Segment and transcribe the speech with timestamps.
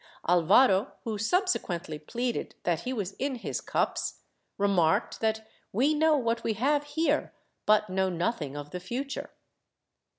[0.27, 4.21] Alvaro (who subsequently pleaded that he was in his cups)
[4.57, 7.31] remarked that we know what we have here
[7.67, 9.29] but know nothing of the future.